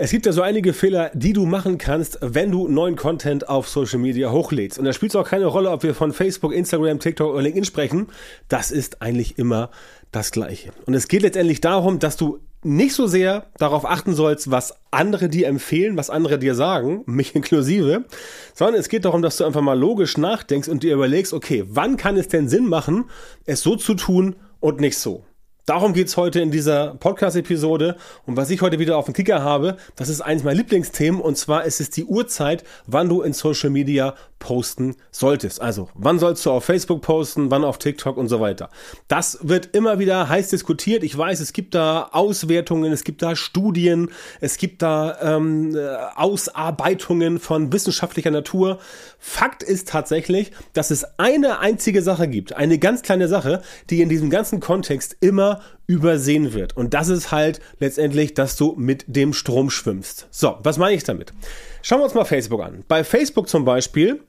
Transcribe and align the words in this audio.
Es 0.00 0.12
gibt 0.12 0.26
ja 0.26 0.32
so 0.32 0.42
einige 0.42 0.74
Fehler, 0.74 1.10
die 1.12 1.32
du 1.32 1.44
machen 1.44 1.76
kannst, 1.76 2.20
wenn 2.20 2.52
du 2.52 2.68
neuen 2.68 2.94
Content 2.94 3.48
auf 3.48 3.68
Social 3.68 3.98
Media 3.98 4.30
hochlädst. 4.30 4.78
Und 4.78 4.84
da 4.84 4.92
spielt 4.92 5.10
es 5.10 5.16
auch 5.16 5.26
keine 5.26 5.46
Rolle, 5.46 5.72
ob 5.72 5.82
wir 5.82 5.92
von 5.92 6.12
Facebook, 6.12 6.54
Instagram, 6.54 7.00
TikTok 7.00 7.32
oder 7.32 7.42
LinkedIn 7.42 7.64
sprechen. 7.64 8.06
Das 8.46 8.70
ist 8.70 9.02
eigentlich 9.02 9.38
immer 9.38 9.70
das 10.12 10.30
Gleiche. 10.30 10.70
Und 10.86 10.94
es 10.94 11.08
geht 11.08 11.22
letztendlich 11.22 11.60
darum, 11.60 11.98
dass 11.98 12.16
du 12.16 12.38
nicht 12.62 12.94
so 12.94 13.08
sehr 13.08 13.46
darauf 13.58 13.84
achten 13.84 14.14
sollst, 14.14 14.52
was 14.52 14.76
andere 14.92 15.28
dir 15.28 15.48
empfehlen, 15.48 15.96
was 15.96 16.10
andere 16.10 16.38
dir 16.38 16.54
sagen, 16.54 17.02
mich 17.06 17.34
inklusive, 17.34 18.04
sondern 18.54 18.78
es 18.78 18.88
geht 18.88 19.04
darum, 19.04 19.20
dass 19.20 19.38
du 19.38 19.46
einfach 19.46 19.62
mal 19.62 19.76
logisch 19.76 20.16
nachdenkst 20.16 20.68
und 20.68 20.84
dir 20.84 20.94
überlegst, 20.94 21.32
okay, 21.32 21.64
wann 21.66 21.96
kann 21.96 22.16
es 22.16 22.28
denn 22.28 22.48
Sinn 22.48 22.68
machen, 22.68 23.06
es 23.46 23.62
so 23.62 23.74
zu 23.74 23.94
tun 23.94 24.36
und 24.60 24.80
nicht 24.80 24.96
so. 24.96 25.24
Darum 25.68 25.92
geht's 25.92 26.16
heute 26.16 26.40
in 26.40 26.50
dieser 26.50 26.94
Podcast-Episode. 26.94 27.96
Und 28.24 28.38
was 28.38 28.48
ich 28.48 28.62
heute 28.62 28.78
wieder 28.78 28.96
auf 28.96 29.04
dem 29.04 29.12
Kicker 29.12 29.42
habe, 29.42 29.76
das 29.96 30.08
ist 30.08 30.22
eines 30.22 30.42
meiner 30.42 30.56
Lieblingsthemen. 30.56 31.20
Und 31.20 31.36
zwar 31.36 31.64
ist 31.64 31.78
es 31.78 31.90
die 31.90 32.06
Uhrzeit, 32.06 32.64
wann 32.86 33.10
du 33.10 33.20
in 33.20 33.34
Social 33.34 33.68
Media 33.68 34.14
posten 34.38 34.96
solltest. 35.10 35.60
Also, 35.60 35.88
wann 35.94 36.18
sollst 36.18 36.44
du 36.46 36.50
auf 36.50 36.64
Facebook 36.64 37.02
posten, 37.02 37.50
wann 37.50 37.64
auf 37.64 37.78
TikTok 37.78 38.16
und 38.16 38.28
so 38.28 38.40
weiter. 38.40 38.70
Das 39.08 39.38
wird 39.42 39.74
immer 39.74 39.98
wieder 39.98 40.28
heiß 40.28 40.48
diskutiert. 40.48 41.02
Ich 41.02 41.16
weiß, 41.16 41.40
es 41.40 41.52
gibt 41.52 41.74
da 41.74 42.08
Auswertungen, 42.12 42.92
es 42.92 43.04
gibt 43.04 43.22
da 43.22 43.36
Studien, 43.36 44.10
es 44.40 44.56
gibt 44.56 44.82
da 44.82 45.18
ähm, 45.20 45.74
äh, 45.74 45.96
Ausarbeitungen 46.14 47.38
von 47.38 47.72
wissenschaftlicher 47.72 48.30
Natur. 48.30 48.78
Fakt 49.18 49.62
ist 49.62 49.88
tatsächlich, 49.88 50.52
dass 50.72 50.90
es 50.90 51.18
eine 51.18 51.58
einzige 51.58 52.02
Sache 52.02 52.28
gibt, 52.28 52.54
eine 52.54 52.78
ganz 52.78 53.02
kleine 53.02 53.28
Sache, 53.28 53.62
die 53.90 54.00
in 54.00 54.08
diesem 54.08 54.30
ganzen 54.30 54.60
Kontext 54.60 55.16
immer 55.20 55.60
übersehen 55.86 56.52
wird. 56.52 56.76
Und 56.76 56.94
das 56.94 57.08
ist 57.08 57.32
halt 57.32 57.60
letztendlich, 57.80 58.34
dass 58.34 58.56
du 58.56 58.74
mit 58.76 59.04
dem 59.08 59.32
Strom 59.32 59.70
schwimmst. 59.70 60.28
So, 60.30 60.56
was 60.62 60.76
meine 60.76 60.94
ich 60.94 61.02
damit? 61.02 61.32
Schauen 61.82 62.00
wir 62.00 62.04
uns 62.04 62.14
mal 62.14 62.26
Facebook 62.26 62.62
an. 62.62 62.84
Bei 62.86 63.02
Facebook 63.04 63.48
zum 63.48 63.64
Beispiel 63.64 64.20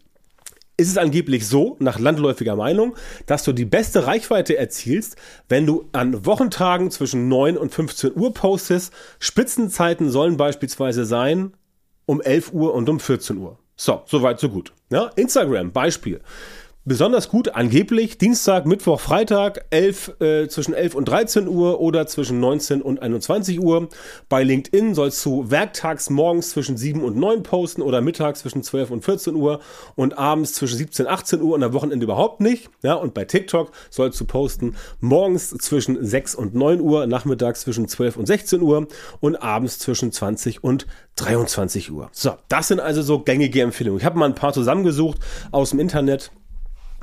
ist 0.79 0.89
es 0.89 0.97
angeblich 0.97 1.45
so, 1.47 1.75
nach 1.79 1.99
landläufiger 1.99 2.55
Meinung, 2.55 2.95
dass 3.25 3.43
du 3.43 3.51
die 3.51 3.65
beste 3.65 4.07
Reichweite 4.07 4.57
erzielst, 4.57 5.17
wenn 5.49 5.65
du 5.65 5.89
an 5.91 6.25
Wochentagen 6.25 6.89
zwischen 6.89 7.27
9 7.27 7.57
und 7.57 7.73
15 7.73 8.15
Uhr 8.15 8.33
postest. 8.33 8.93
Spitzenzeiten 9.19 10.09
sollen 10.09 10.37
beispielsweise 10.37 11.05
sein 11.05 11.53
um 12.05 12.21
11 12.21 12.53
Uhr 12.53 12.73
und 12.73 12.89
um 12.89 12.99
14 12.99 13.37
Uhr. 13.37 13.59
So, 13.75 14.01
soweit, 14.05 14.39
so 14.39 14.49
gut. 14.49 14.73
Ja, 14.89 15.11
Instagram, 15.15 15.71
Beispiel 15.71 16.21
besonders 16.85 17.29
gut 17.29 17.49
angeblich 17.49 18.17
Dienstag, 18.17 18.65
Mittwoch, 18.65 18.99
Freitag 18.99 19.65
11, 19.69 20.21
äh, 20.21 20.47
zwischen 20.47 20.73
11 20.73 20.95
und 20.95 21.05
13 21.05 21.47
Uhr 21.47 21.79
oder 21.79 22.07
zwischen 22.07 22.39
19 22.39 22.81
und 22.81 23.01
21 23.01 23.59
Uhr. 23.59 23.89
Bei 24.27 24.43
LinkedIn 24.43 24.95
sollst 24.95 25.23
du 25.25 25.51
werktags 25.51 26.09
morgens 26.09 26.51
zwischen 26.51 26.77
7 26.77 27.03
und 27.03 27.17
9 27.17 27.43
posten 27.43 27.81
oder 27.81 28.01
mittags 28.01 28.39
zwischen 28.39 28.63
12 28.63 28.91
und 28.91 29.05
14 29.05 29.35
Uhr 29.35 29.59
und 29.95 30.17
abends 30.17 30.53
zwischen 30.53 30.77
17 30.77 31.05
und 31.05 31.11
18 31.11 31.41
Uhr 31.41 31.55
und 31.55 31.63
am 31.63 31.73
Wochenende 31.73 32.05
überhaupt 32.05 32.39
nicht. 32.39 32.69
Ja, 32.81 32.93
und 32.93 33.13
bei 33.13 33.25
TikTok 33.25 33.71
sollst 33.89 34.19
du 34.19 34.25
posten 34.25 34.75
morgens 34.99 35.49
zwischen 35.49 36.03
6 36.03 36.35
und 36.35 36.55
9 36.55 36.79
Uhr, 36.81 37.07
nachmittags 37.07 37.61
zwischen 37.61 37.87
12 37.87 38.17
und 38.17 38.25
16 38.25 38.61
Uhr 38.61 38.87
und 39.19 39.35
abends 39.35 39.79
zwischen 39.79 40.11
20 40.11 40.63
und 40.63 40.87
23 41.17 41.91
Uhr. 41.91 42.09
So, 42.13 42.35
das 42.47 42.69
sind 42.69 42.79
also 42.79 43.01
so 43.01 43.19
gängige 43.19 43.61
Empfehlungen. 43.61 43.99
Ich 43.99 44.05
habe 44.05 44.17
mal 44.17 44.25
ein 44.25 44.35
paar 44.35 44.53
zusammengesucht 44.53 45.19
aus 45.51 45.71
dem 45.71 45.79
Internet. 45.79 46.31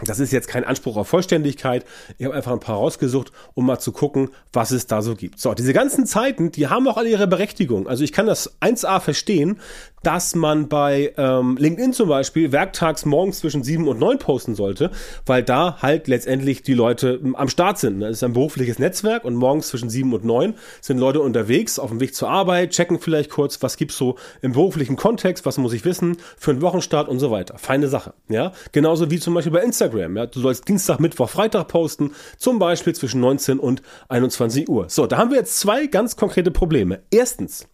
Das 0.04 0.20
ist 0.20 0.32
jetzt 0.32 0.48
kein 0.48 0.64
Anspruch 0.64 0.96
auf 0.96 1.08
Vollständigkeit. 1.08 1.84
Ich 2.18 2.26
habe 2.26 2.34
einfach 2.34 2.52
ein 2.52 2.60
paar 2.60 2.76
rausgesucht, 2.76 3.32
um 3.54 3.66
mal 3.66 3.78
zu 3.78 3.92
gucken, 3.92 4.30
was 4.52 4.70
es 4.70 4.86
da 4.86 5.02
so 5.02 5.14
gibt. 5.14 5.40
So, 5.40 5.54
diese 5.54 5.72
ganzen 5.72 6.06
Zeiten, 6.06 6.52
die 6.52 6.68
haben 6.68 6.86
auch 6.88 6.96
alle 6.96 7.08
ihre 7.08 7.26
Berechtigung. 7.26 7.88
Also 7.88 8.04
ich 8.04 8.12
kann 8.12 8.26
das 8.26 8.60
1a 8.60 9.00
verstehen, 9.00 9.58
dass 10.06 10.36
man 10.36 10.68
bei 10.68 11.12
ähm, 11.16 11.56
LinkedIn 11.58 11.92
zum 11.92 12.08
Beispiel 12.08 12.52
werktags 12.52 13.04
morgens 13.04 13.40
zwischen 13.40 13.64
sieben 13.64 13.88
und 13.88 13.98
neun 13.98 14.20
posten 14.20 14.54
sollte, 14.54 14.92
weil 15.24 15.42
da 15.42 15.78
halt 15.82 16.06
letztendlich 16.06 16.62
die 16.62 16.74
Leute 16.74 17.20
ähm, 17.20 17.34
am 17.34 17.48
Start 17.48 17.78
sind. 17.78 17.98
Das 18.00 18.12
ist 18.12 18.22
ein 18.22 18.32
berufliches 18.32 18.78
Netzwerk 18.78 19.24
und 19.24 19.34
morgens 19.34 19.66
zwischen 19.66 19.90
sieben 19.90 20.14
und 20.14 20.24
neun 20.24 20.54
sind 20.80 20.98
Leute 20.98 21.20
unterwegs, 21.20 21.80
auf 21.80 21.90
dem 21.90 21.98
Weg 21.98 22.14
zur 22.14 22.30
Arbeit, 22.30 22.70
checken 22.70 23.00
vielleicht 23.00 23.30
kurz, 23.30 23.60
was 23.64 23.76
gibt's 23.76 23.96
so 23.96 24.14
im 24.42 24.52
beruflichen 24.52 24.94
Kontext, 24.94 25.44
was 25.44 25.58
muss 25.58 25.72
ich 25.72 25.84
wissen 25.84 26.18
für 26.38 26.52
einen 26.52 26.62
Wochenstart 26.62 27.08
und 27.08 27.18
so 27.18 27.32
weiter. 27.32 27.58
Feine 27.58 27.88
Sache. 27.88 28.14
Ja, 28.28 28.52
genauso 28.70 29.10
wie 29.10 29.18
zum 29.18 29.34
Beispiel 29.34 29.52
bei 29.52 29.62
Instagram. 29.62 29.85
Ja, 30.16 30.26
du 30.26 30.40
sollst 30.40 30.68
Dienstag, 30.68 31.00
Mittwoch, 31.00 31.28
Freitag 31.28 31.68
posten, 31.68 32.12
zum 32.38 32.58
Beispiel 32.58 32.94
zwischen 32.94 33.20
19 33.20 33.58
und 33.58 33.82
21 34.08 34.68
Uhr. 34.68 34.88
So, 34.88 35.06
da 35.06 35.16
haben 35.18 35.30
wir 35.30 35.38
jetzt 35.38 35.58
zwei 35.58 35.86
ganz 35.86 36.16
konkrete 36.16 36.50
Probleme. 36.50 37.02
Erstens, 37.10 37.68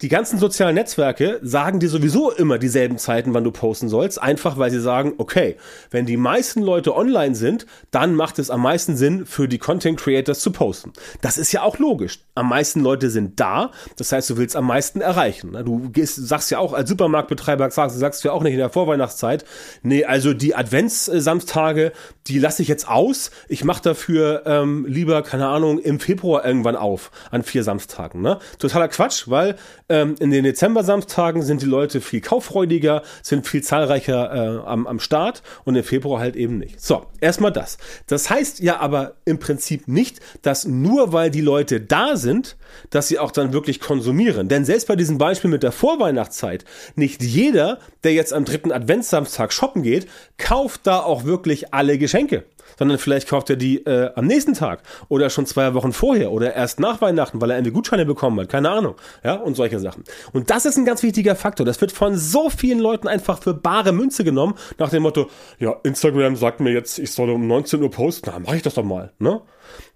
die 0.00 0.08
ganzen 0.08 0.38
sozialen 0.38 0.76
Netzwerke 0.76 1.40
sagen 1.42 1.80
dir 1.80 1.88
sowieso 1.88 2.30
immer 2.30 2.58
dieselben 2.58 2.98
Zeiten, 2.98 3.34
wann 3.34 3.42
du 3.42 3.50
posten 3.50 3.88
sollst, 3.88 4.22
einfach 4.22 4.56
weil 4.56 4.70
sie 4.70 4.80
sagen, 4.80 5.14
okay, 5.18 5.56
wenn 5.90 6.06
die 6.06 6.16
meisten 6.16 6.62
Leute 6.62 6.94
online 6.94 7.34
sind, 7.34 7.66
dann 7.90 8.14
macht 8.14 8.38
es 8.38 8.48
am 8.48 8.62
meisten 8.62 8.96
Sinn 8.96 9.26
für 9.26 9.48
die 9.48 9.58
Content 9.58 9.98
Creators 9.98 10.38
zu 10.38 10.52
posten. 10.52 10.92
Das 11.20 11.36
ist 11.36 11.50
ja 11.50 11.62
auch 11.62 11.78
logisch. 11.78 12.20
Am 12.36 12.48
meisten 12.48 12.80
Leute 12.80 13.10
sind 13.10 13.40
da, 13.40 13.72
das 13.96 14.12
heißt, 14.12 14.30
du 14.30 14.36
willst 14.36 14.54
am 14.54 14.66
meisten 14.66 15.00
erreichen. 15.00 15.52
Du 15.64 15.90
gehst, 15.90 16.14
sagst 16.14 16.52
ja 16.52 16.60
auch 16.60 16.74
als 16.74 16.88
Supermarktbetreiber, 16.88 17.68
sagst, 17.70 17.98
sagst 17.98 18.22
du 18.22 18.28
ja 18.28 18.34
auch 18.34 18.42
nicht 18.42 18.52
in 18.52 18.58
der 18.58 18.70
Vorweihnachtszeit, 18.70 19.44
nee, 19.82 20.04
also 20.04 20.32
die 20.32 20.54
Adventssamstage, 20.54 21.92
die 22.28 22.38
lasse 22.38 22.62
ich 22.62 22.68
jetzt 22.68 22.88
aus. 22.88 23.32
Ich 23.48 23.64
mache 23.64 23.82
dafür 23.82 24.42
ähm, 24.46 24.86
lieber, 24.86 25.22
keine 25.22 25.48
Ahnung, 25.48 25.80
im 25.80 25.98
Februar 25.98 26.44
irgendwann 26.44 26.76
auf, 26.76 27.10
an 27.32 27.42
vier 27.42 27.64
Samstagen. 27.64 28.20
Ne? 28.20 28.38
Totaler 28.58 28.88
Quatsch, 28.88 29.24
weil 29.26 29.56
ähm, 29.88 30.14
in 30.20 30.30
den 30.30 30.44
Dezember-Samstagen 30.44 31.42
sind 31.42 31.62
die 31.62 31.66
Leute 31.66 32.00
viel 32.00 32.20
kauffreudiger, 32.20 33.02
sind 33.22 33.46
viel 33.46 33.62
zahlreicher 33.62 34.32
äh, 34.32 34.66
am, 34.66 34.86
am 34.86 35.00
Start 35.00 35.42
und 35.64 35.76
im 35.76 35.84
Februar 35.84 36.20
halt 36.20 36.36
eben 36.36 36.58
nicht. 36.58 36.80
So, 36.80 37.06
erstmal 37.20 37.52
das. 37.52 37.78
Das 38.06 38.30
heißt 38.30 38.60
ja 38.60 38.80
aber 38.80 39.14
im 39.24 39.38
Prinzip 39.38 39.88
nicht, 39.88 40.20
dass 40.42 40.66
nur 40.66 41.12
weil 41.12 41.30
die 41.30 41.40
Leute 41.40 41.80
da 41.80 42.16
sind, 42.16 42.56
dass 42.90 43.08
sie 43.08 43.18
auch 43.18 43.30
dann 43.30 43.52
wirklich 43.52 43.80
konsumieren. 43.80 44.48
Denn 44.48 44.64
selbst 44.64 44.88
bei 44.88 44.96
diesem 44.96 45.18
Beispiel 45.18 45.50
mit 45.50 45.62
der 45.62 45.72
Vorweihnachtszeit, 45.72 46.64
nicht 46.94 47.22
jeder, 47.22 47.78
der 48.04 48.12
jetzt 48.12 48.32
am 48.32 48.44
dritten 48.44 48.72
Adventssamstag 48.72 49.52
shoppen 49.52 49.82
geht, 49.82 50.06
kauft 50.36 50.86
da 50.86 51.00
auch 51.00 51.24
wirklich 51.24 51.72
alle 51.72 51.98
Geschenke 51.98 52.44
sondern 52.78 52.98
vielleicht 52.98 53.28
kauft 53.28 53.50
er 53.50 53.56
die 53.56 53.84
äh, 53.84 54.10
am 54.14 54.26
nächsten 54.26 54.54
Tag 54.54 54.82
oder 55.08 55.28
schon 55.30 55.46
zwei 55.46 55.74
Wochen 55.74 55.92
vorher 55.92 56.32
oder 56.32 56.54
erst 56.54 56.80
nach 56.80 57.00
Weihnachten, 57.00 57.40
weil 57.40 57.50
er 57.50 57.56
irgendwie 57.56 57.72
Gutscheine 57.72 58.06
bekommen 58.06 58.40
hat, 58.40 58.48
keine 58.48 58.70
Ahnung, 58.70 58.94
ja, 59.24 59.34
und 59.34 59.56
solche 59.56 59.80
Sachen. 59.80 60.04
Und 60.32 60.50
das 60.50 60.64
ist 60.64 60.76
ein 60.76 60.84
ganz 60.84 61.02
wichtiger 61.02 61.36
Faktor. 61.36 61.66
Das 61.66 61.80
wird 61.80 61.92
von 61.92 62.16
so 62.16 62.50
vielen 62.50 62.78
Leuten 62.78 63.08
einfach 63.08 63.42
für 63.42 63.54
bare 63.54 63.92
Münze 63.92 64.24
genommen, 64.24 64.54
nach 64.78 64.90
dem 64.90 65.02
Motto, 65.02 65.28
ja, 65.58 65.74
Instagram 65.82 66.36
sagt 66.36 66.60
mir 66.60 66.72
jetzt, 66.72 66.98
ich 66.98 67.12
soll 67.12 67.30
um 67.30 67.46
19 67.46 67.82
Uhr 67.82 67.90
posten, 67.90 68.30
na, 68.32 68.38
mach 68.38 68.54
ich 68.54 68.62
das 68.62 68.74
doch 68.74 68.84
mal, 68.84 69.12
ne? 69.18 69.40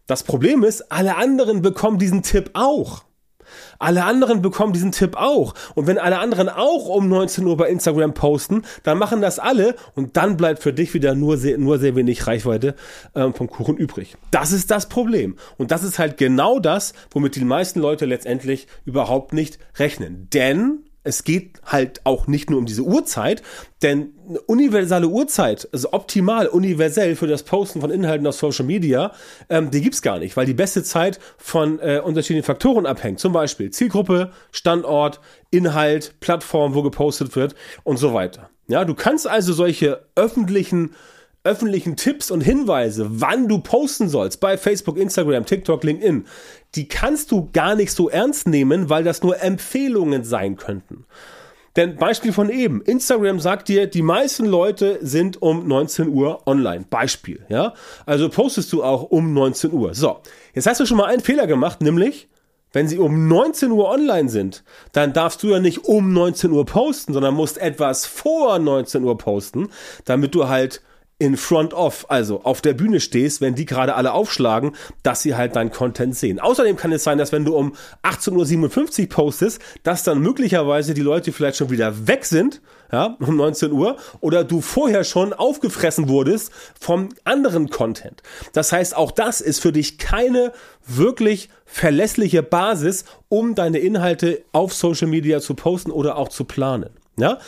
Das 0.06 0.24
Problem 0.24 0.64
ist, 0.64 0.90
alle 0.90 1.16
anderen 1.16 1.62
bekommen 1.62 1.98
diesen 1.98 2.22
Tipp 2.22 2.50
auch. 2.54 3.04
Alle 3.78 4.04
anderen 4.04 4.42
bekommen 4.42 4.72
diesen 4.72 4.92
Tipp 4.92 5.16
auch. 5.16 5.54
Und 5.74 5.86
wenn 5.86 5.98
alle 5.98 6.18
anderen 6.18 6.48
auch 6.48 6.88
um 6.88 7.08
19 7.08 7.44
Uhr 7.46 7.56
bei 7.56 7.68
Instagram 7.68 8.14
posten, 8.14 8.62
dann 8.82 8.98
machen 8.98 9.20
das 9.20 9.38
alle 9.38 9.74
und 9.94 10.16
dann 10.16 10.36
bleibt 10.36 10.62
für 10.62 10.72
dich 10.72 10.94
wieder 10.94 11.14
nur 11.14 11.36
sehr, 11.36 11.58
nur 11.58 11.78
sehr 11.78 11.96
wenig 11.96 12.26
Reichweite 12.26 12.74
äh, 13.14 13.30
vom 13.32 13.48
Kuchen 13.48 13.76
übrig. 13.76 14.16
Das 14.30 14.52
ist 14.52 14.70
das 14.70 14.88
Problem. 14.88 15.36
Und 15.58 15.70
das 15.70 15.82
ist 15.82 15.98
halt 15.98 16.16
genau 16.16 16.58
das, 16.58 16.92
womit 17.10 17.36
die 17.36 17.44
meisten 17.44 17.80
Leute 17.80 18.06
letztendlich 18.06 18.66
überhaupt 18.84 19.32
nicht 19.32 19.58
rechnen. 19.78 20.28
Denn 20.32 20.84
es 21.04 21.24
geht 21.24 21.60
halt 21.64 22.00
auch 22.04 22.26
nicht 22.26 22.50
nur 22.50 22.58
um 22.58 22.66
diese 22.66 22.82
Uhrzeit, 22.82 23.42
denn 23.82 24.14
eine 24.28 24.40
universale 24.42 25.08
Uhrzeit, 25.08 25.68
also 25.72 25.92
optimal, 25.92 26.46
universell 26.46 27.16
für 27.16 27.26
das 27.26 27.42
Posten 27.42 27.80
von 27.80 27.90
Inhalten 27.90 28.26
auf 28.26 28.36
Social 28.36 28.64
Media, 28.64 29.12
ähm, 29.48 29.70
die 29.70 29.80
gibt's 29.80 30.02
gar 30.02 30.18
nicht, 30.18 30.36
weil 30.36 30.46
die 30.46 30.54
beste 30.54 30.82
Zeit 30.82 31.18
von 31.38 31.80
äh, 31.80 32.00
unterschiedlichen 32.04 32.46
Faktoren 32.46 32.86
abhängt. 32.86 33.18
Zum 33.18 33.32
Beispiel 33.32 33.70
Zielgruppe, 33.70 34.30
Standort, 34.52 35.20
Inhalt, 35.50 36.14
Plattform, 36.20 36.74
wo 36.74 36.82
gepostet 36.82 37.34
wird 37.34 37.54
und 37.82 37.96
so 37.96 38.14
weiter. 38.14 38.50
Ja, 38.68 38.84
du 38.84 38.94
kannst 38.94 39.26
also 39.26 39.52
solche 39.52 40.04
öffentlichen 40.14 40.92
öffentlichen 41.44 41.96
Tipps 41.96 42.30
und 42.30 42.40
Hinweise, 42.40 43.06
wann 43.08 43.48
du 43.48 43.58
posten 43.58 44.08
sollst 44.08 44.40
bei 44.40 44.56
Facebook, 44.56 44.96
Instagram, 44.96 45.44
TikTok, 45.44 45.82
LinkedIn, 45.82 46.26
die 46.74 46.88
kannst 46.88 47.32
du 47.32 47.48
gar 47.52 47.74
nicht 47.74 47.92
so 47.92 48.08
ernst 48.08 48.46
nehmen, 48.46 48.88
weil 48.88 49.04
das 49.04 49.22
nur 49.22 49.42
Empfehlungen 49.42 50.24
sein 50.24 50.56
könnten. 50.56 51.04
Denn 51.76 51.96
Beispiel 51.96 52.32
von 52.32 52.50
eben, 52.50 52.82
Instagram 52.82 53.40
sagt 53.40 53.68
dir, 53.68 53.86
die 53.86 54.02
meisten 54.02 54.44
Leute 54.44 54.98
sind 55.00 55.40
um 55.40 55.66
19 55.66 56.08
Uhr 56.08 56.46
online. 56.46 56.84
Beispiel, 56.88 57.44
ja? 57.48 57.72
Also 58.04 58.28
postest 58.28 58.72
du 58.72 58.82
auch 58.82 59.04
um 59.04 59.32
19 59.32 59.72
Uhr. 59.72 59.94
So, 59.94 60.18
jetzt 60.54 60.66
hast 60.66 60.80
du 60.80 60.86
schon 60.86 60.98
mal 60.98 61.06
einen 61.06 61.22
Fehler 61.22 61.46
gemacht, 61.46 61.80
nämlich 61.80 62.28
wenn 62.74 62.88
sie 62.88 62.98
um 62.98 63.28
19 63.28 63.70
Uhr 63.70 63.88
online 63.88 64.28
sind, 64.28 64.64
dann 64.92 65.12
darfst 65.12 65.42
du 65.42 65.48
ja 65.48 65.60
nicht 65.60 65.84
um 65.84 66.12
19 66.12 66.52
Uhr 66.52 66.64
posten, 66.64 67.12
sondern 67.12 67.34
musst 67.34 67.58
etwas 67.58 68.06
vor 68.06 68.58
19 68.58 69.04
Uhr 69.04 69.18
posten, 69.18 69.68
damit 70.04 70.34
du 70.34 70.48
halt 70.48 70.82
in 71.22 71.36
front 71.36 71.72
of, 71.72 72.04
also 72.08 72.42
auf 72.42 72.62
der 72.62 72.74
Bühne 72.74 72.98
stehst, 72.98 73.40
wenn 73.40 73.54
die 73.54 73.64
gerade 73.64 73.94
alle 73.94 74.12
aufschlagen, 74.12 74.72
dass 75.04 75.22
sie 75.22 75.36
halt 75.36 75.54
deinen 75.54 75.70
Content 75.70 76.16
sehen. 76.16 76.40
Außerdem 76.40 76.74
kann 76.76 76.90
es 76.90 77.04
sein, 77.04 77.16
dass 77.16 77.30
wenn 77.30 77.44
du 77.44 77.56
um 77.56 77.74
18.57 78.02 79.02
Uhr 79.02 79.08
postest, 79.08 79.60
dass 79.84 80.02
dann 80.02 80.18
möglicherweise 80.18 80.94
die 80.94 81.00
Leute 81.00 81.30
vielleicht 81.30 81.58
schon 81.58 81.70
wieder 81.70 82.08
weg 82.08 82.24
sind, 82.24 82.60
ja, 82.90 83.16
um 83.20 83.36
19 83.36 83.70
Uhr, 83.70 83.98
oder 84.18 84.42
du 84.42 84.60
vorher 84.60 85.04
schon 85.04 85.32
aufgefressen 85.32 86.08
wurdest 86.08 86.50
vom 86.80 87.10
anderen 87.22 87.70
Content. 87.70 88.20
Das 88.52 88.72
heißt, 88.72 88.96
auch 88.96 89.12
das 89.12 89.40
ist 89.40 89.60
für 89.60 89.70
dich 89.70 89.98
keine 89.98 90.52
wirklich 90.84 91.50
verlässliche 91.64 92.42
Basis, 92.42 93.04
um 93.28 93.54
deine 93.54 93.78
Inhalte 93.78 94.42
auf 94.50 94.74
Social 94.74 95.06
Media 95.06 95.40
zu 95.40 95.54
posten 95.54 95.92
oder 95.92 96.16
auch 96.16 96.30
zu 96.30 96.42
planen. 96.44 96.90
Ja? 97.16 97.38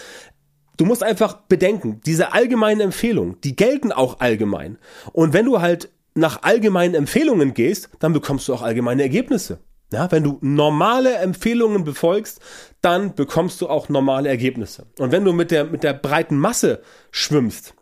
Du 0.76 0.84
musst 0.84 1.02
einfach 1.02 1.34
bedenken, 1.48 2.00
diese 2.04 2.32
allgemeinen 2.32 2.80
Empfehlungen, 2.80 3.40
die 3.42 3.54
gelten 3.54 3.92
auch 3.92 4.20
allgemein. 4.20 4.78
Und 5.12 5.32
wenn 5.32 5.46
du 5.46 5.60
halt 5.60 5.90
nach 6.14 6.42
allgemeinen 6.42 6.94
Empfehlungen 6.94 7.54
gehst, 7.54 7.90
dann 7.98 8.12
bekommst 8.12 8.48
du 8.48 8.54
auch 8.54 8.62
allgemeine 8.62 9.02
Ergebnisse. 9.02 9.58
Ja, 9.92 10.10
wenn 10.10 10.24
du 10.24 10.38
normale 10.40 11.14
Empfehlungen 11.16 11.84
befolgst, 11.84 12.40
dann 12.80 13.14
bekommst 13.14 13.60
du 13.60 13.68
auch 13.68 13.88
normale 13.88 14.28
Ergebnisse. 14.28 14.86
Und 14.98 15.12
wenn 15.12 15.24
du 15.24 15.32
mit 15.32 15.50
der, 15.50 15.64
mit 15.64 15.84
der 15.84 15.92
breiten 15.92 16.36
Masse 16.36 16.82
schwimmst, 17.10 17.74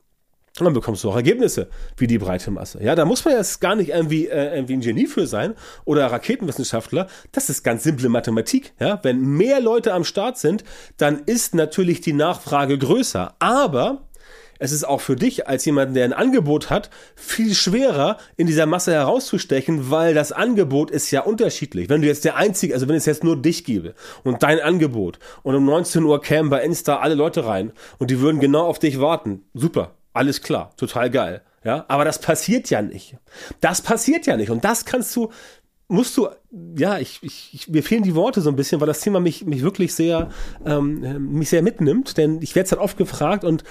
dann 0.58 0.74
bekommst 0.74 1.02
du 1.02 1.10
auch 1.10 1.16
Ergebnisse 1.16 1.68
wie 1.96 2.06
die 2.06 2.18
breite 2.18 2.50
Masse. 2.50 2.82
Ja, 2.82 2.94
da 2.94 3.04
muss 3.04 3.24
man 3.24 3.34
jetzt 3.34 3.60
gar 3.60 3.74
nicht 3.74 3.90
irgendwie, 3.90 4.28
äh, 4.28 4.54
irgendwie 4.54 4.74
ein 4.74 4.80
Genie 4.80 5.06
für 5.06 5.26
sein 5.26 5.54
oder 5.84 6.06
Raketenwissenschaftler. 6.06 7.08
Das 7.32 7.48
ist 7.48 7.62
ganz 7.62 7.84
simple 7.84 8.08
Mathematik. 8.10 8.74
Ja, 8.78 9.00
wenn 9.02 9.20
mehr 9.20 9.60
Leute 9.60 9.94
am 9.94 10.04
Start 10.04 10.38
sind, 10.38 10.64
dann 10.98 11.20
ist 11.24 11.54
natürlich 11.54 12.02
die 12.02 12.12
Nachfrage 12.12 12.76
größer. 12.76 13.34
Aber 13.38 14.08
es 14.58 14.70
ist 14.70 14.84
auch 14.84 15.00
für 15.00 15.16
dich 15.16 15.48
als 15.48 15.64
jemand, 15.64 15.96
der 15.96 16.04
ein 16.04 16.12
Angebot 16.12 16.70
hat, 16.70 16.90
viel 17.16 17.54
schwerer 17.54 18.18
in 18.36 18.46
dieser 18.46 18.66
Masse 18.66 18.92
herauszustechen, 18.92 19.90
weil 19.90 20.14
das 20.14 20.30
Angebot 20.30 20.90
ist 20.90 21.10
ja 21.10 21.22
unterschiedlich. 21.22 21.88
Wenn 21.88 22.02
du 22.02 22.06
jetzt 22.06 22.24
der 22.24 22.36
Einzige, 22.36 22.74
also 22.74 22.86
wenn 22.86 22.94
es 22.94 23.06
jetzt 23.06 23.24
nur 23.24 23.40
dich 23.40 23.64
gäbe 23.64 23.94
und 24.22 24.44
dein 24.44 24.60
Angebot 24.60 25.18
und 25.42 25.56
um 25.56 25.64
19 25.64 26.04
Uhr 26.04 26.20
kämen 26.20 26.48
bei 26.48 26.62
Insta 26.62 26.98
alle 26.98 27.16
Leute 27.16 27.44
rein 27.44 27.72
und 27.98 28.12
die 28.12 28.20
würden 28.20 28.40
genau 28.40 28.66
auf 28.66 28.78
dich 28.78 29.00
warten, 29.00 29.42
super, 29.52 29.96
alles 30.12 30.42
klar, 30.42 30.72
total 30.76 31.10
geil. 31.10 31.42
Ja, 31.64 31.84
aber 31.88 32.04
das 32.04 32.20
passiert 32.20 32.70
ja 32.70 32.82
nicht. 32.82 33.16
Das 33.60 33.82
passiert 33.82 34.26
ja 34.26 34.36
nicht. 34.36 34.50
Und 34.50 34.64
das 34.64 34.84
kannst 34.84 35.14
du, 35.14 35.30
musst 35.88 36.16
du, 36.16 36.28
ja, 36.76 36.98
ich, 36.98 37.20
ich, 37.22 37.50
ich, 37.52 37.68
mir 37.68 37.82
fehlen 37.82 38.02
die 38.02 38.14
Worte 38.14 38.40
so 38.40 38.50
ein 38.50 38.56
bisschen, 38.56 38.80
weil 38.80 38.88
das 38.88 39.00
Thema 39.00 39.20
mich, 39.20 39.44
mich 39.44 39.62
wirklich 39.62 39.94
sehr, 39.94 40.30
ähm, 40.66 41.30
mich 41.32 41.50
sehr 41.50 41.62
mitnimmt, 41.62 42.16
denn 42.16 42.42
ich 42.42 42.54
werde 42.56 42.66
es 42.66 42.72
halt 42.72 42.82
oft 42.82 42.96
gefragt 42.96 43.44
und 43.44 43.62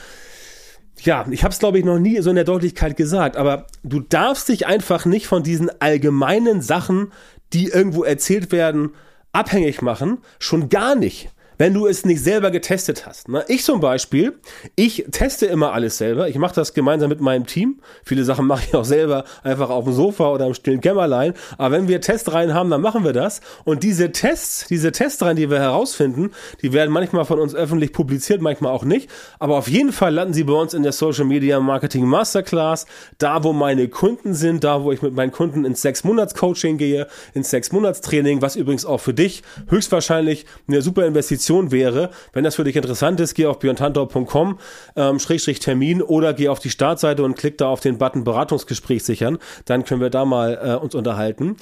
ja, 0.99 1.25
ich 1.31 1.43
habe 1.43 1.51
es 1.51 1.59
glaube 1.59 1.79
ich 1.79 1.85
noch 1.85 1.99
nie 1.99 2.21
so 2.21 2.29
in 2.29 2.35
der 2.35 2.45
Deutlichkeit 2.45 2.95
gesagt, 2.95 3.35
aber 3.35 3.65
du 3.83 3.99
darfst 4.01 4.49
dich 4.49 4.67
einfach 4.67 5.05
nicht 5.05 5.25
von 5.25 5.41
diesen 5.41 5.69
allgemeinen 5.81 6.61
Sachen, 6.61 7.11
die 7.53 7.67
irgendwo 7.67 8.03
erzählt 8.03 8.51
werden, 8.51 8.91
abhängig 9.31 9.81
machen, 9.81 10.19
schon 10.39 10.69
gar 10.69 10.95
nicht 10.95 11.29
wenn 11.61 11.75
du 11.75 11.85
es 11.85 12.05
nicht 12.05 12.23
selber 12.23 12.49
getestet 12.49 13.05
hast. 13.05 13.29
Ne? 13.29 13.45
Ich 13.47 13.63
zum 13.63 13.81
Beispiel, 13.81 14.33
ich 14.75 15.05
teste 15.11 15.45
immer 15.45 15.73
alles 15.73 15.99
selber. 15.99 16.27
Ich 16.27 16.39
mache 16.39 16.55
das 16.55 16.73
gemeinsam 16.73 17.09
mit 17.09 17.21
meinem 17.21 17.45
Team. 17.45 17.81
Viele 18.03 18.23
Sachen 18.23 18.47
mache 18.51 18.63
ich 18.67 18.73
auch 18.73 18.83
selber 18.83 19.25
einfach 19.43 19.69
auf 19.69 19.83
dem 19.83 19.93
Sofa 19.93 20.31
oder 20.31 20.47
im 20.47 20.55
stillen 20.55 20.81
Kämmerlein. 20.81 21.35
Aber 21.59 21.75
wenn 21.75 21.87
wir 21.87 22.01
Testreihen 22.01 22.55
haben, 22.55 22.71
dann 22.71 22.81
machen 22.81 23.03
wir 23.03 23.13
das. 23.13 23.41
Und 23.63 23.83
diese 23.83 24.11
Tests, 24.11 24.65
diese 24.69 24.91
Testreihen, 24.91 25.37
die 25.37 25.51
wir 25.51 25.59
herausfinden, 25.59 26.31
die 26.63 26.73
werden 26.73 26.89
manchmal 26.89 27.25
von 27.25 27.39
uns 27.39 27.53
öffentlich 27.53 27.93
publiziert, 27.93 28.41
manchmal 28.41 28.71
auch 28.71 28.83
nicht. 28.83 29.07
Aber 29.37 29.57
auf 29.57 29.67
jeden 29.67 29.91
Fall 29.91 30.15
landen 30.15 30.33
sie 30.33 30.45
bei 30.45 30.53
uns 30.53 30.73
in 30.73 30.81
der 30.81 30.93
Social 30.93 31.25
Media 31.25 31.59
Marketing 31.59 32.05
Masterclass, 32.05 32.87
da 33.19 33.43
wo 33.43 33.53
meine 33.53 33.87
Kunden 33.87 34.33
sind, 34.33 34.63
da 34.63 34.81
wo 34.81 34.91
ich 34.91 35.03
mit 35.03 35.13
meinen 35.13 35.31
Kunden 35.31 35.63
ins 35.65 35.83
sechs 35.83 36.03
Monats 36.03 36.33
Coaching 36.33 36.79
gehe, 36.79 37.05
ins 37.35 37.51
sechs 37.51 37.71
Monats 37.71 38.01
Training, 38.01 38.41
was 38.41 38.55
übrigens 38.55 38.83
auch 38.83 38.99
für 38.99 39.13
dich 39.13 39.43
höchstwahrscheinlich 39.69 40.47
eine 40.67 40.81
super 40.81 41.05
Investition 41.05 41.50
Option 41.51 41.71
wäre. 41.71 42.11
Wenn 42.33 42.43
das 42.43 42.55
für 42.55 42.63
dich 42.63 42.75
interessant 42.75 43.19
ist, 43.19 43.33
geh 43.33 43.45
auf 43.45 43.59
björntantor.com 43.59 44.59
ähm, 44.95 45.19
Schrägstrich 45.19 45.59
Termin 45.59 46.01
oder 46.01 46.33
geh 46.33 46.47
auf 46.47 46.59
die 46.59 46.69
Startseite 46.69 47.23
und 47.23 47.35
klick 47.35 47.57
da 47.57 47.67
auf 47.67 47.81
den 47.81 47.97
Button 47.97 48.23
Beratungsgespräch 48.23 49.03
sichern. 49.03 49.37
Dann 49.65 49.83
können 49.83 50.01
wir 50.01 50.09
da 50.09 50.23
mal 50.25 50.59
äh, 50.63 50.75
uns 50.75 50.95
unterhalten. 50.95 51.57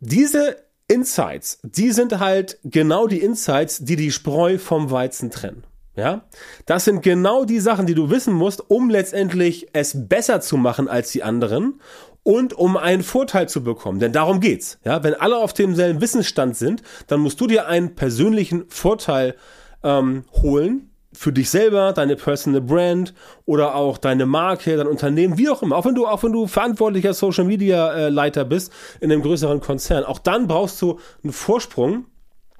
Diese 0.00 0.56
Insights, 0.88 1.60
die 1.62 1.90
sind 1.92 2.18
halt 2.18 2.58
genau 2.64 3.06
die 3.06 3.20
Insights, 3.20 3.84
die 3.84 3.96
die 3.96 4.10
Spreu 4.10 4.58
vom 4.58 4.90
Weizen 4.90 5.30
trennen. 5.30 5.64
Ja, 5.96 6.24
das 6.66 6.86
sind 6.86 7.02
genau 7.02 7.44
die 7.44 7.60
Sachen, 7.60 7.86
die 7.86 7.94
du 7.94 8.10
wissen 8.10 8.34
musst, 8.34 8.68
um 8.68 8.90
letztendlich 8.90 9.68
es 9.74 10.08
besser 10.08 10.40
zu 10.40 10.56
machen 10.56 10.88
als 10.88 11.12
die 11.12 11.22
anderen 11.22 11.80
und 12.24 12.54
um 12.54 12.76
einen 12.76 13.04
Vorteil 13.04 13.48
zu 13.48 13.62
bekommen. 13.62 14.00
Denn 14.00 14.12
darum 14.12 14.40
geht's. 14.40 14.78
Ja, 14.84 15.04
wenn 15.04 15.14
alle 15.14 15.36
auf 15.36 15.52
demselben 15.52 16.00
Wissensstand 16.00 16.56
sind, 16.56 16.82
dann 17.06 17.20
musst 17.20 17.40
du 17.40 17.46
dir 17.46 17.68
einen 17.68 17.94
persönlichen 17.94 18.64
Vorteil 18.68 19.36
ähm, 19.84 20.24
holen 20.32 20.90
für 21.12 21.32
dich 21.32 21.48
selber, 21.48 21.92
deine 21.92 22.16
Personal 22.16 22.60
Brand 22.60 23.14
oder 23.46 23.76
auch 23.76 23.98
deine 23.98 24.26
Marke, 24.26 24.76
dein 24.76 24.88
Unternehmen, 24.88 25.38
wie 25.38 25.48
auch 25.48 25.62
immer. 25.62 25.76
Auch 25.76 25.84
wenn 25.84 25.94
du, 25.94 26.06
auch 26.06 26.22
wenn 26.24 26.32
du 26.32 26.46
verantwortlicher 26.46 27.14
Social 27.14 27.44
Media 27.44 27.92
äh, 27.92 28.08
Leiter 28.08 28.44
bist 28.44 28.72
in 29.00 29.12
einem 29.12 29.22
größeren 29.22 29.60
Konzern, 29.60 30.04
auch 30.04 30.18
dann 30.18 30.48
brauchst 30.48 30.82
du 30.82 30.98
einen 31.22 31.32
Vorsprung 31.32 32.06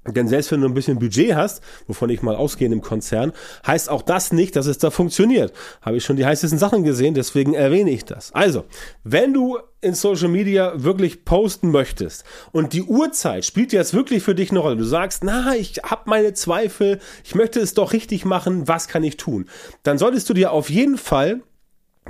denn 0.07 0.29
selbst 0.29 0.53
wenn 0.53 0.61
du 0.61 0.69
ein 0.69 0.75
bisschen 0.75 0.99
Budget 0.99 1.35
hast, 1.35 1.63
wovon 1.87 2.11
ich 2.11 2.23
mal 2.23 2.37
ausgehe 2.37 2.69
im 2.69 2.83
Konzern, 2.83 3.33
heißt 3.67 3.89
auch 3.89 4.03
das 4.03 4.33
nicht, 4.33 4.57
dass 4.57 4.67
es 4.67 4.79
da 4.79 4.91
funktioniert. 4.91 5.53
Habe 5.81 5.97
ich 5.97 6.05
schon 6.05 6.17
die 6.17 6.27
heißesten 6.27 6.59
Sachen 6.59 6.85
gesehen, 6.85 7.15
deswegen 7.15 7.55
erwähne 7.55 7.91
ich 7.91 8.05
das. 8.05 8.33
Also, 8.33 8.65
wenn 9.03 9.33
du 9.33 9.59
in 9.81 9.95
Social 9.95 10.29
Media 10.29 10.73
wirklich 10.83 11.25
posten 11.25 11.71
möchtest 11.71 12.25
und 12.53 12.73
die 12.73 12.83
Uhrzeit 12.83 13.45
spielt 13.45 13.73
jetzt 13.73 13.93
wirklich 13.93 14.23
für 14.23 14.35
dich 14.35 14.51
eine 14.51 14.61
Rolle, 14.61 14.77
du 14.77 14.85
sagst, 14.85 15.23
na, 15.25 15.55
ich 15.55 15.77
habe 15.85 16.03
meine 16.07 16.33
Zweifel, 16.33 17.01
ich 17.23 17.35
möchte 17.35 17.61
es 17.61 17.75
doch 17.75 17.93
richtig 17.93 18.25
machen, 18.25 18.67
was 18.67 18.89
kann 18.89 19.05
ich 19.05 19.17
tun? 19.17 19.47
Dann 19.83 19.99
solltest 19.99 20.29
du 20.29 20.35
dir 20.35 20.53
auf 20.53 20.71
jeden 20.71 20.97
Fall 20.97 21.43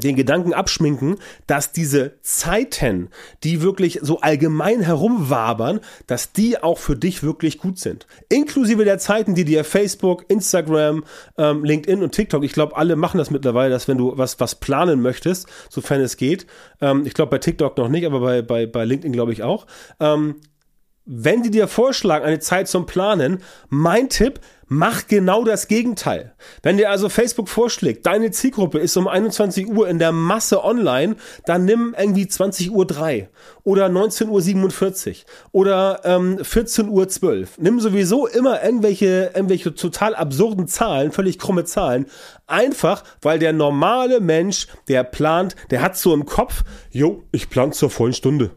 den 0.02 0.16
Gedanken 0.16 0.52
abschminken, 0.52 1.16
dass 1.46 1.72
diese 1.72 2.20
Zeiten, 2.20 3.10
die 3.44 3.62
wirklich 3.62 4.00
so 4.02 4.20
allgemein 4.20 4.80
herumwabern, 4.80 5.80
dass 6.06 6.32
die 6.32 6.62
auch 6.62 6.78
für 6.78 6.96
dich 6.96 7.22
wirklich 7.22 7.58
gut 7.58 7.78
sind. 7.78 8.06
Inklusive 8.28 8.84
der 8.84 8.98
Zeiten, 8.98 9.34
die 9.34 9.44
dir 9.44 9.64
Facebook, 9.64 10.24
Instagram, 10.28 11.04
ähm, 11.38 11.64
LinkedIn 11.64 12.02
und 12.02 12.12
TikTok, 12.12 12.42
ich 12.42 12.52
glaube, 12.52 12.76
alle 12.76 12.96
machen 12.96 13.18
das 13.18 13.30
mittlerweile, 13.30 13.70
dass 13.70 13.86
wenn 13.86 13.98
du 13.98 14.16
was, 14.16 14.40
was 14.40 14.56
planen 14.56 15.00
möchtest, 15.00 15.48
sofern 15.70 16.00
es 16.00 16.16
geht, 16.16 16.46
ähm, 16.80 17.06
ich 17.06 17.14
glaube 17.14 17.30
bei 17.30 17.38
TikTok 17.38 17.76
noch 17.76 17.88
nicht, 17.88 18.04
aber 18.04 18.20
bei, 18.20 18.42
bei, 18.42 18.66
bei 18.66 18.84
LinkedIn 18.84 19.12
glaube 19.12 19.32
ich 19.32 19.42
auch, 19.42 19.66
ähm, 20.00 20.36
wenn 21.06 21.42
die 21.42 21.50
dir 21.50 21.68
vorschlagen, 21.68 22.24
eine 22.24 22.38
Zeit 22.38 22.68
zum 22.68 22.86
Planen, 22.86 23.42
mein 23.68 24.08
Tipp, 24.08 24.40
mach 24.66 25.06
genau 25.06 25.44
das 25.44 25.68
Gegenteil. 25.68 26.34
Wenn 26.62 26.78
dir 26.78 26.90
also 26.90 27.10
Facebook 27.10 27.48
vorschlägt, 27.48 28.06
deine 28.06 28.30
Zielgruppe 28.30 28.78
ist 28.78 28.96
um 28.96 29.06
21 29.06 29.68
Uhr 29.68 29.88
in 29.88 29.98
der 29.98 30.12
Masse 30.12 30.64
online, 30.64 31.16
dann 31.44 31.66
nimm 31.66 31.94
irgendwie 31.98 32.26
20 32.26 32.70
Uhr 32.70 32.86
3 32.86 33.28
oder 33.62 33.90
19 33.90 34.28
Uhr 34.30 34.40
47 34.40 35.26
oder 35.52 36.00
ähm, 36.04 36.42
14 36.42 36.88
Uhr 36.88 37.06
12. 37.06 37.58
Nimm 37.58 37.80
sowieso 37.80 38.26
immer 38.26 38.62
irgendwelche, 38.62 39.32
irgendwelche 39.34 39.74
total 39.74 40.14
absurden 40.14 40.68
Zahlen, 40.68 41.12
völlig 41.12 41.38
krumme 41.38 41.64
Zahlen. 41.64 42.06
Einfach, 42.46 43.04
weil 43.20 43.38
der 43.38 43.52
normale 43.52 44.20
Mensch, 44.20 44.68
der 44.88 45.04
plant, 45.04 45.56
der 45.70 45.82
hat 45.82 45.96
so 45.96 46.14
im 46.14 46.24
Kopf, 46.24 46.64
jo, 46.90 47.24
ich 47.32 47.50
plan 47.50 47.72
zur 47.72 47.90
vollen 47.90 48.14
Stunde. 48.14 48.52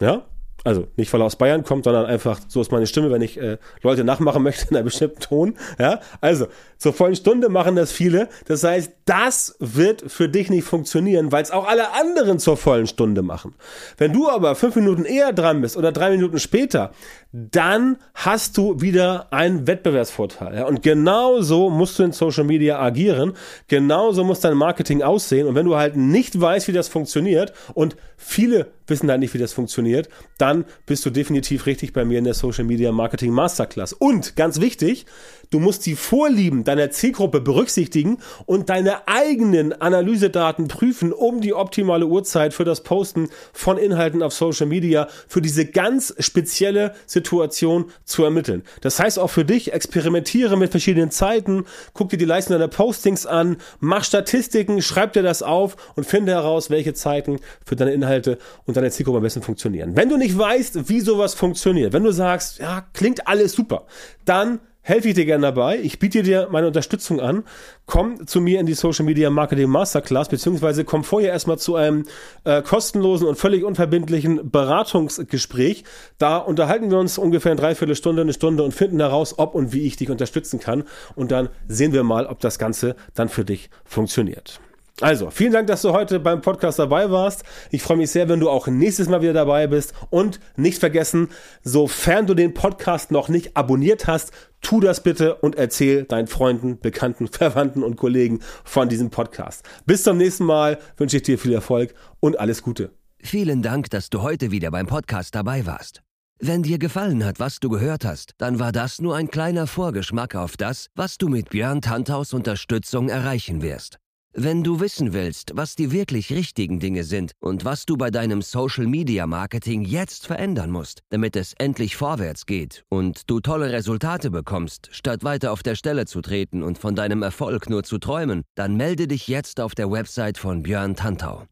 Ja? 0.00 0.26
Also 0.64 0.86
nicht, 0.96 1.12
weil 1.12 1.20
er 1.20 1.26
aus 1.26 1.36
Bayern 1.36 1.62
kommt, 1.62 1.84
sondern 1.84 2.06
einfach, 2.06 2.40
so 2.48 2.60
ist 2.60 2.72
meine 2.72 2.86
Stimme, 2.86 3.10
wenn 3.10 3.20
ich 3.20 3.38
äh, 3.38 3.58
Leute 3.82 4.02
nachmachen 4.02 4.42
möchte 4.42 4.66
in 4.70 4.76
einem 4.76 4.84
bestimmten 4.86 5.20
Ton. 5.20 5.54
Ja, 5.78 6.00
also 6.22 6.46
zur 6.78 6.94
vollen 6.94 7.16
Stunde 7.16 7.50
machen 7.50 7.76
das 7.76 7.92
viele. 7.92 8.28
Das 8.46 8.64
heißt, 8.64 8.92
das 9.04 9.56
wird 9.60 10.10
für 10.10 10.28
dich 10.28 10.48
nicht 10.48 10.64
funktionieren, 10.64 11.32
weil 11.32 11.42
es 11.42 11.50
auch 11.50 11.68
alle 11.68 11.92
anderen 11.92 12.38
zur 12.38 12.56
vollen 12.56 12.86
Stunde 12.86 13.22
machen. 13.22 13.54
Wenn 13.98 14.12
du 14.12 14.28
aber 14.28 14.54
fünf 14.54 14.76
Minuten 14.76 15.04
eher 15.04 15.32
dran 15.32 15.60
bist 15.60 15.76
oder 15.76 15.92
drei 15.92 16.10
Minuten 16.10 16.38
später, 16.38 16.92
dann 17.32 17.96
hast 18.14 18.56
du 18.56 18.80
wieder 18.80 19.32
einen 19.32 19.66
Wettbewerbsvorteil. 19.66 20.56
Ja? 20.56 20.66
Und 20.66 20.82
genauso 20.82 21.68
musst 21.68 21.98
du 21.98 22.04
in 22.04 22.12
Social 22.12 22.44
Media 22.44 22.80
agieren. 22.80 23.34
Genauso 23.68 24.24
muss 24.24 24.40
dein 24.40 24.56
Marketing 24.56 25.02
aussehen. 25.02 25.46
Und 25.46 25.54
wenn 25.54 25.66
du 25.66 25.76
halt 25.76 25.96
nicht 25.96 26.40
weißt, 26.40 26.68
wie 26.68 26.72
das 26.72 26.88
funktioniert 26.88 27.52
und 27.74 27.96
viele 28.16 28.68
wissen 28.86 29.10
halt 29.10 29.20
nicht, 29.20 29.34
wie 29.34 29.38
das 29.38 29.52
funktioniert, 29.52 30.08
dann 30.38 30.64
bist 30.86 31.04
du 31.06 31.10
definitiv 31.10 31.66
richtig 31.66 31.92
bei 31.92 32.04
mir 32.04 32.18
in 32.18 32.24
der 32.24 32.34
Social 32.34 32.64
Media 32.64 32.92
Marketing 32.92 33.32
Masterclass. 33.32 33.92
Und 33.92 34.36
ganz 34.36 34.60
wichtig, 34.60 35.06
Du 35.54 35.60
musst 35.60 35.86
die 35.86 35.94
Vorlieben 35.94 36.64
deiner 36.64 36.90
Zielgruppe 36.90 37.40
berücksichtigen 37.40 38.18
und 38.44 38.70
deine 38.70 39.06
eigenen 39.06 39.72
Analysedaten 39.72 40.66
prüfen, 40.66 41.12
um 41.12 41.40
die 41.40 41.54
optimale 41.54 42.06
Uhrzeit 42.06 42.54
für 42.54 42.64
das 42.64 42.82
Posten 42.82 43.28
von 43.52 43.78
Inhalten 43.78 44.24
auf 44.24 44.32
Social 44.32 44.66
Media 44.66 45.06
für 45.28 45.40
diese 45.40 45.64
ganz 45.66 46.12
spezielle 46.18 46.96
Situation 47.06 47.92
zu 48.04 48.24
ermitteln. 48.24 48.64
Das 48.80 48.98
heißt 48.98 49.16
auch 49.18 49.30
für 49.30 49.44
dich, 49.44 49.72
experimentiere 49.72 50.56
mit 50.56 50.72
verschiedenen 50.72 51.12
Zeiten, 51.12 51.66
guck 51.92 52.08
dir 52.08 52.18
die 52.18 52.24
Leistung 52.24 52.54
deiner 52.54 52.66
Postings 52.66 53.24
an, 53.24 53.58
mach 53.78 54.02
Statistiken, 54.02 54.82
schreib 54.82 55.12
dir 55.12 55.22
das 55.22 55.44
auf 55.44 55.76
und 55.94 56.04
finde 56.04 56.32
heraus, 56.32 56.68
welche 56.68 56.94
Zeiten 56.94 57.38
für 57.64 57.76
deine 57.76 57.92
Inhalte 57.92 58.38
und 58.66 58.73
deine 58.76 58.90
Zielgruppe 58.90 59.18
am 59.18 59.22
besten 59.22 59.42
funktionieren. 59.42 59.96
Wenn 59.96 60.08
du 60.08 60.16
nicht 60.16 60.36
weißt, 60.36 60.88
wie 60.88 61.00
sowas 61.00 61.34
funktioniert, 61.34 61.92
wenn 61.92 62.04
du 62.04 62.12
sagst, 62.12 62.58
ja, 62.58 62.84
klingt 62.92 63.26
alles 63.26 63.52
super, 63.52 63.86
dann 64.24 64.60
helfe 64.84 65.08
ich 65.08 65.14
dir 65.14 65.24
gerne 65.24 65.42
dabei. 65.42 65.78
Ich 65.82 65.98
biete 65.98 66.22
dir 66.22 66.48
meine 66.50 66.66
Unterstützung 66.66 67.18
an. 67.18 67.44
Komm 67.86 68.26
zu 68.26 68.40
mir 68.40 68.60
in 68.60 68.66
die 68.66 68.74
Social 68.74 69.04
Media 69.04 69.30
Marketing 69.30 69.68
Masterclass, 69.68 70.28
beziehungsweise 70.28 70.84
komm 70.84 71.04
vorher 71.04 71.32
erstmal 71.32 71.58
zu 71.58 71.74
einem 71.74 72.04
äh, 72.44 72.62
kostenlosen 72.62 73.26
und 73.26 73.36
völlig 73.36 73.64
unverbindlichen 73.64 74.50
Beratungsgespräch. 74.50 75.84
Da 76.18 76.36
unterhalten 76.36 76.90
wir 76.90 76.98
uns 76.98 77.18
ungefähr 77.18 77.52
eine 77.52 77.60
Dreiviertelstunde, 77.60 78.22
eine 78.22 78.34
Stunde 78.34 78.62
und 78.62 78.72
finden 78.72 79.00
heraus, 79.00 79.38
ob 79.38 79.54
und 79.54 79.72
wie 79.72 79.86
ich 79.86 79.96
dich 79.96 80.10
unterstützen 80.10 80.60
kann. 80.60 80.84
Und 81.14 81.32
dann 81.32 81.48
sehen 81.66 81.92
wir 81.92 82.04
mal, 82.04 82.26
ob 82.26 82.40
das 82.40 82.58
Ganze 82.58 82.94
dann 83.14 83.30
für 83.30 83.44
dich 83.44 83.70
funktioniert. 83.84 84.60
Also, 85.00 85.30
vielen 85.30 85.52
Dank, 85.52 85.66
dass 85.66 85.82
du 85.82 85.92
heute 85.92 86.20
beim 86.20 86.40
Podcast 86.40 86.78
dabei 86.78 87.10
warst. 87.10 87.42
Ich 87.72 87.82
freue 87.82 87.96
mich 87.96 88.12
sehr, 88.12 88.28
wenn 88.28 88.38
du 88.38 88.48
auch 88.48 88.68
nächstes 88.68 89.08
Mal 89.08 89.22
wieder 89.22 89.32
dabei 89.32 89.66
bist. 89.66 89.92
Und 90.08 90.38
nicht 90.56 90.78
vergessen, 90.78 91.30
sofern 91.64 92.28
du 92.28 92.34
den 92.34 92.54
Podcast 92.54 93.10
noch 93.10 93.28
nicht 93.28 93.56
abonniert 93.56 94.06
hast, 94.06 94.30
tu 94.60 94.78
das 94.78 95.02
bitte 95.02 95.34
und 95.34 95.56
erzähl 95.56 96.04
deinen 96.04 96.28
Freunden, 96.28 96.78
Bekannten, 96.78 97.26
Verwandten 97.32 97.82
und 97.82 97.96
Kollegen 97.96 98.38
von 98.62 98.88
diesem 98.88 99.10
Podcast. 99.10 99.64
Bis 99.84 100.04
zum 100.04 100.16
nächsten 100.16 100.44
Mal 100.44 100.78
wünsche 100.96 101.16
ich 101.16 101.24
dir 101.24 101.40
viel 101.40 101.54
Erfolg 101.54 101.92
und 102.20 102.38
alles 102.38 102.62
Gute. 102.62 102.92
Vielen 103.18 103.62
Dank, 103.62 103.90
dass 103.90 104.10
du 104.10 104.22
heute 104.22 104.52
wieder 104.52 104.70
beim 104.70 104.86
Podcast 104.86 105.34
dabei 105.34 105.66
warst. 105.66 106.02
Wenn 106.38 106.62
dir 106.62 106.78
gefallen 106.78 107.24
hat, 107.24 107.40
was 107.40 107.58
du 107.58 107.68
gehört 107.68 108.04
hast, 108.04 108.34
dann 108.38 108.60
war 108.60 108.70
das 108.70 109.00
nur 109.00 109.16
ein 109.16 109.28
kleiner 109.28 109.66
Vorgeschmack 109.66 110.36
auf 110.36 110.56
das, 110.56 110.88
was 110.94 111.18
du 111.18 111.28
mit 111.28 111.50
Björn 111.50 111.80
Tanthaus 111.80 112.32
Unterstützung 112.32 113.08
erreichen 113.08 113.62
wirst. 113.62 113.98
Wenn 114.36 114.64
du 114.64 114.80
wissen 114.80 115.12
willst, 115.12 115.52
was 115.54 115.76
die 115.76 115.92
wirklich 115.92 116.32
richtigen 116.32 116.80
Dinge 116.80 117.04
sind 117.04 117.30
und 117.38 117.64
was 117.64 117.86
du 117.86 117.96
bei 117.96 118.10
deinem 118.10 118.42
Social-Media-Marketing 118.42 119.84
jetzt 119.84 120.26
verändern 120.26 120.72
musst, 120.72 121.02
damit 121.10 121.36
es 121.36 121.54
endlich 121.56 121.94
vorwärts 121.94 122.44
geht 122.44 122.82
und 122.88 123.30
du 123.30 123.38
tolle 123.38 123.70
Resultate 123.70 124.32
bekommst, 124.32 124.88
statt 124.90 125.22
weiter 125.22 125.52
auf 125.52 125.62
der 125.62 125.76
Stelle 125.76 126.06
zu 126.06 126.20
treten 126.20 126.64
und 126.64 126.78
von 126.78 126.96
deinem 126.96 127.22
Erfolg 127.22 127.70
nur 127.70 127.84
zu 127.84 127.98
träumen, 127.98 128.42
dann 128.56 128.76
melde 128.76 129.06
dich 129.06 129.28
jetzt 129.28 129.60
auf 129.60 129.76
der 129.76 129.92
Website 129.92 130.36
von 130.36 130.64
Björn 130.64 130.96
Tantau. 130.96 131.44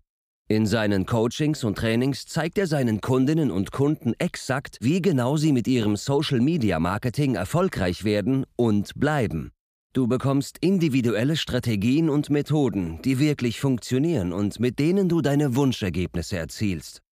In 0.49 0.67
seinen 0.67 1.07
Coachings 1.07 1.63
und 1.63 1.79
Trainings 1.79 2.27
zeigt 2.27 2.59
er 2.59 2.67
seinen 2.67 3.01
Kundinnen 3.01 3.53
und 3.53 3.71
Kunden 3.71 4.13
exakt, 4.19 4.79
wie 4.81 5.01
genau 5.01 5.37
sie 5.37 5.53
mit 5.53 5.69
ihrem 5.69 5.95
Social-Media-Marketing 5.95 7.37
erfolgreich 7.37 8.03
werden 8.03 8.45
und 8.57 8.91
bleiben. 8.97 9.53
Du 9.95 10.07
bekommst 10.07 10.57
individuelle 10.63 11.37
Strategien 11.37 12.09
und 12.09 12.31
Methoden, 12.31 13.03
die 13.03 13.19
wirklich 13.19 13.61
funktionieren 13.61 14.33
und 14.33 14.59
mit 14.59 14.79
denen 14.79 15.11
du 15.11 15.21
deine 15.21 15.55
Wunschergebnisse 15.55 16.39
erzielst. 16.39 17.03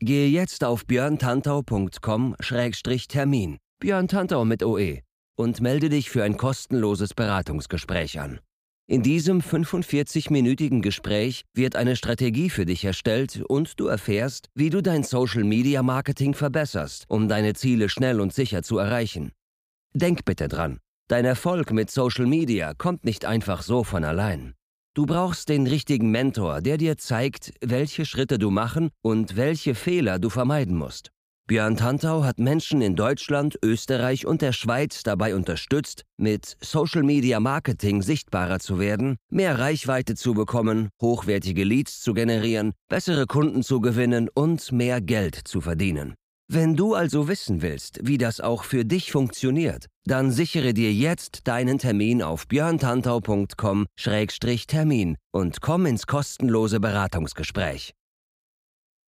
Gehe 0.00 0.28
jetzt 0.28 0.64
auf 0.64 0.86
björntantau.com-termin, 0.86 3.58
Björn 3.80 4.08
Tantau 4.08 4.46
mit 4.46 4.62
OE, 4.62 5.00
und 5.36 5.60
melde 5.60 5.90
dich 5.90 6.08
für 6.08 6.24
ein 6.24 6.38
kostenloses 6.38 7.12
Beratungsgespräch 7.12 8.18
an. 8.18 8.40
In 8.88 9.02
diesem 9.02 9.42
45-minütigen 9.42 10.80
Gespräch 10.80 11.42
wird 11.54 11.76
eine 11.76 11.96
Strategie 11.96 12.48
für 12.48 12.64
dich 12.64 12.86
erstellt 12.86 13.42
und 13.46 13.78
du 13.78 13.88
erfährst, 13.88 14.48
wie 14.54 14.70
du 14.70 14.82
dein 14.82 15.02
Social-Media-Marketing 15.02 16.32
verbesserst, 16.32 17.04
um 17.08 17.28
deine 17.28 17.52
Ziele 17.52 17.90
schnell 17.90 18.22
und 18.22 18.32
sicher 18.32 18.62
zu 18.62 18.78
erreichen. 18.78 19.32
Denk 19.94 20.24
bitte 20.24 20.48
dran, 20.48 20.78
Dein 21.08 21.24
Erfolg 21.24 21.72
mit 21.72 21.90
Social 21.90 22.26
Media 22.26 22.74
kommt 22.74 23.04
nicht 23.04 23.24
einfach 23.24 23.62
so 23.62 23.84
von 23.84 24.04
allein. 24.04 24.54
Du 24.94 25.06
brauchst 25.06 25.48
den 25.48 25.66
richtigen 25.66 26.10
Mentor, 26.10 26.60
der 26.60 26.76
dir 26.76 26.98
zeigt, 26.98 27.52
welche 27.62 28.04
Schritte 28.04 28.38
du 28.38 28.50
machen 28.50 28.90
und 29.02 29.36
welche 29.36 29.74
Fehler 29.74 30.18
du 30.18 30.28
vermeiden 30.28 30.76
musst. 30.76 31.10
Björn 31.48 31.76
Tantau 31.76 32.22
hat 32.24 32.38
Menschen 32.38 32.82
in 32.82 32.94
Deutschland, 32.94 33.58
Österreich 33.64 34.26
und 34.26 34.42
der 34.42 34.52
Schweiz 34.52 35.02
dabei 35.02 35.34
unterstützt, 35.34 36.04
mit 36.16 36.56
Social 36.60 37.02
Media 37.02 37.40
Marketing 37.40 38.00
sichtbarer 38.00 38.60
zu 38.60 38.78
werden, 38.78 39.16
mehr 39.28 39.58
Reichweite 39.58 40.14
zu 40.14 40.34
bekommen, 40.34 40.88
hochwertige 41.00 41.64
Leads 41.64 42.00
zu 42.00 42.14
generieren, 42.14 42.72
bessere 42.88 43.26
Kunden 43.26 43.62
zu 43.62 43.80
gewinnen 43.80 44.28
und 44.32 44.70
mehr 44.72 45.00
Geld 45.00 45.34
zu 45.34 45.60
verdienen. 45.60 46.14
Wenn 46.54 46.76
du 46.76 46.92
also 46.92 47.28
wissen 47.28 47.62
willst, 47.62 48.00
wie 48.02 48.18
das 48.18 48.38
auch 48.38 48.64
für 48.64 48.84
dich 48.84 49.10
funktioniert, 49.10 49.86
dann 50.04 50.30
sichere 50.30 50.74
dir 50.74 50.92
jetzt 50.92 51.48
deinen 51.48 51.78
Termin 51.78 52.22
auf 52.22 52.46
björntantau.com-termin 52.46 55.16
und 55.32 55.62
komm 55.62 55.86
ins 55.86 56.06
kostenlose 56.06 56.78
Beratungsgespräch. 56.78 57.94